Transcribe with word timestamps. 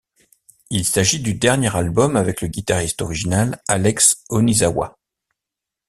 Il 0.71 0.83
s'agit 0.83 1.19
du 1.19 1.35
dernier 1.35 1.75
album 1.75 2.15
avec 2.15 2.41
le 2.41 2.47
guitariste 2.47 3.03
original 3.03 3.61
Alex 3.67 4.23
Onizawa. 4.29 4.97